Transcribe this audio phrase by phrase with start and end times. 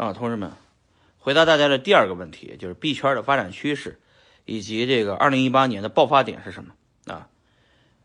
[0.00, 0.52] 啊，同志们，
[1.18, 4.00] 回答大家的第二个问题就是币圈的发展趋势，
[4.46, 6.72] 以及这个二零一八年的爆发点是什么
[7.04, 7.28] 啊？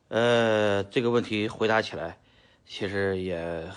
[0.10, 2.20] 呃，这个问题回答起来
[2.66, 3.72] 其实也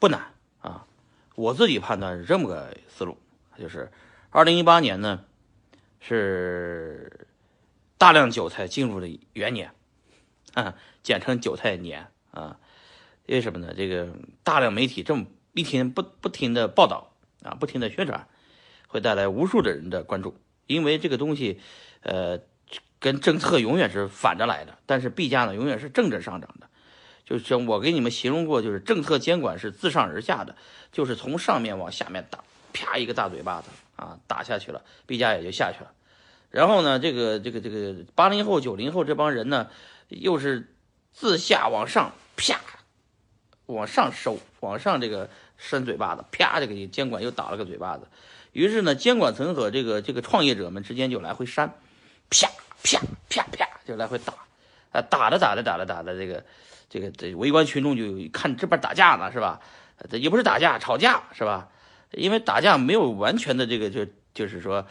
[0.00, 0.86] 不难啊。
[1.36, 3.16] 我自己判断是这么个思路，
[3.56, 3.92] 就是
[4.30, 5.24] 二零一八年呢
[6.00, 7.28] 是
[7.96, 9.70] 大量韭菜进入的元年，
[10.54, 10.74] 啊，
[11.04, 12.58] 简称韭菜年啊。
[13.28, 13.72] 为什么呢？
[13.76, 14.08] 这个
[14.42, 15.26] 大量媒体这么。
[15.58, 17.10] 一天不不停的报道
[17.42, 18.28] 啊，不停的宣传，
[18.86, 20.38] 会带来无数的人的关注。
[20.68, 21.60] 因为这个东西，
[22.02, 22.38] 呃，
[23.00, 24.78] 跟政策永远是反着来的。
[24.86, 26.68] 但是币价呢，永远是正着上涨的。
[27.24, 30.54] 就是我给你们形容过，就是政策监管是自上而下的，
[30.92, 35.90] 就是从上面往下面打，啪一个大嘴巴子啊，打下去了，币价也就下去了。
[36.50, 39.68] 然后呢，这个这个这个八零后、九零后这帮人呢，
[40.06, 40.72] 又是
[41.12, 42.60] 自下往上啪
[43.66, 45.28] 往上收，往上这个。
[45.58, 48.06] 扇嘴巴子，啪就给监管又打了个嘴巴子，
[48.52, 51.74] 于是呢，监管层和这个这个创业者们之间就来回扇，
[52.30, 52.48] 啪
[52.82, 54.32] 啪啪啪就来回打，
[54.92, 56.44] 啊，打着打着打着打着，这个
[56.88, 59.60] 这个这围观群众就看这边打架呢，是吧？
[60.08, 61.68] 这也不是打架，吵架是吧？
[62.12, 64.86] 因为打架没有完全的这个就就是说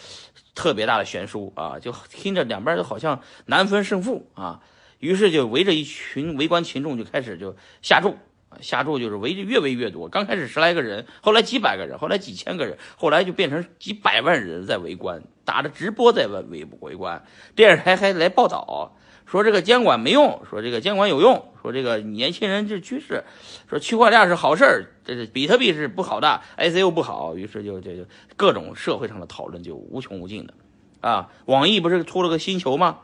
[0.53, 4.61] 特别大的悬殊啊，就听着两边都好像难分胜负啊，
[4.99, 8.17] 于是就围着一群围观群众就开始就下注。
[8.61, 17.23] 下注就是围越围越多，刚开始十来个人，后来几百个人，后来几千个人，后来就变成几百万人在围观，打着直播在围围围观，
[17.55, 18.95] 电视台还来报道
[19.25, 23.25] 说这个监管没用，说这个监管有用，说这个年轻人是趋势，
[23.69, 28.05] 说区块链是好事儿，这是比特币是不好的，ICO 不好，于是就就就
[28.37, 30.53] 各种社会上的讨论就无穷无尽的，
[31.01, 32.99] 啊，网易不是出了个星球吗？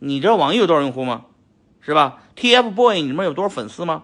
[0.00, 1.26] 你知道网易有多少用户吗？
[1.80, 4.02] 是吧？TFBOY 里面有多少粉丝吗？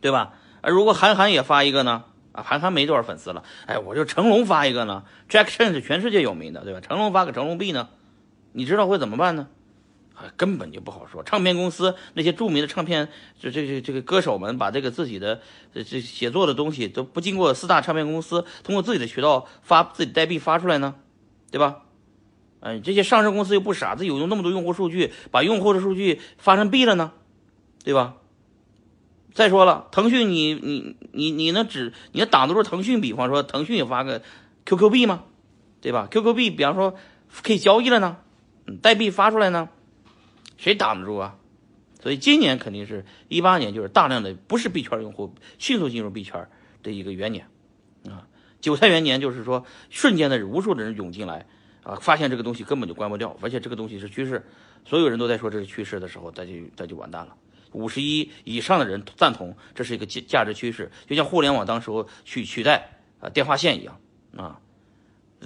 [0.00, 0.34] 对吧？
[0.60, 2.04] 啊，如果韩寒也发一个呢？
[2.32, 3.42] 啊，韩寒没多少粉丝了。
[3.66, 6.80] 哎，我就成龙发一个呢？Jack Chen 是全世界有名的，对吧？
[6.80, 7.88] 成龙发个成龙币呢？
[8.52, 9.48] 你知道会怎么办呢？
[10.14, 11.22] 啊，根本就不好说。
[11.22, 13.08] 唱片公司那些著名的唱片，
[13.40, 15.40] 这这这这个歌手们，把这个自己的
[15.72, 20.96] 这这写作的东西都不经过四大唱片公司，通过自己的渠道发自己代币发出来呢？
[21.50, 21.82] 对吧？
[22.60, 27.12] 哎，这些上市公司又不傻，子，有用那么多用户数据，把用户的数据发成币了呢？
[27.84, 28.14] 对吧？
[29.38, 33.00] 再说了，腾讯，你你你你能只你能挡得住腾讯？
[33.00, 34.20] 比方说，腾讯也发个
[34.66, 35.22] QQ 币吗？
[35.80, 36.96] 对吧？QQ 币，比方说
[37.44, 38.16] 可以交易了呢，
[38.82, 39.68] 代币发出来呢，
[40.56, 41.36] 谁挡得住啊？
[42.02, 46.48] 所以今年肯定是一八年，就是大量的不是币圈用户迅速进入币圈
[46.82, 47.46] 的一个元年
[48.08, 48.26] 啊，
[48.60, 51.46] 韭菜元年，就是说瞬间的无数的人涌进来
[51.84, 54.44] 啊，发现这个东西根本就关不掉，而且这个东西是趋势，
[54.84, 57.36] 所有人都在说这是趋势的时候，那就那就完蛋了。
[57.72, 64.00] 五十一以上的人赞同这是一个价价值趋势，就像互联网当时候取取代啊电话线一样
[64.36, 64.60] 啊，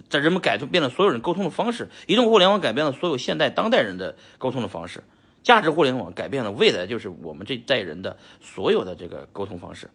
[0.09, 5.03] 在人们改变了所有人沟通的方式，移动互联网改变了所有现代当代人的沟通的方式，
[5.43, 9.91] 价值互联网改变了未来就是我们这代人的所有的这个沟通方式，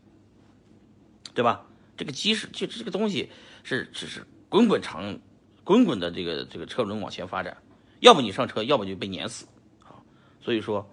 [1.34, 1.66] 对吧？
[1.96, 3.32] 这个基石就这个东西
[3.64, 5.18] 是只是滚滚长
[5.64, 7.58] 滚滚的这个这个车轮往前发展，
[8.02, 9.48] 要不你上车，要不就被碾死
[9.84, 9.98] 啊，
[10.42, 10.88] 所以说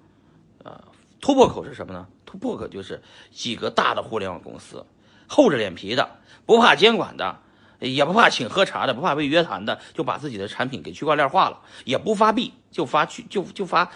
[0.62, 0.84] 啊。
[1.24, 2.06] 突破口是什么呢？
[2.26, 4.84] 突破口就是几个大的互联网公司，
[5.26, 7.40] 厚着脸皮的，不怕监管的，
[7.80, 13.90] 也不怕请喝茶的，不怕被约谈的，就把自己的产品给区块链化了，也不发币，就发去就就发，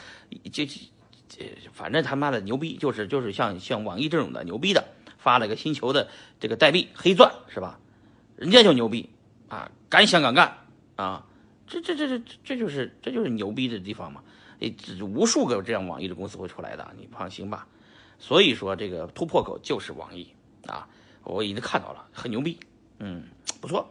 [0.51, 0.81] 就就
[1.75, 4.83] 反正他妈的牛逼，就是就是像像网易这种的牛逼的，
[5.19, 6.09] 发了个星球的
[6.41, 7.79] 这个代币黑钻是吧？
[8.37, 9.11] 人家就牛逼
[9.51, 10.57] 啊，敢想敢干
[10.97, 11.27] 啊，
[11.67, 14.23] 这这这这这就是这就是牛逼的地方嘛。
[14.61, 17.67] 诶，无数个这样网易的公司会出来的，你放心吧。
[18.19, 20.29] 所以说，这个突破口就是网易
[20.67, 20.89] 啊，
[21.25, 22.59] 我已经看到了，很牛逼，
[22.99, 23.25] 嗯，
[23.61, 23.89] 不错。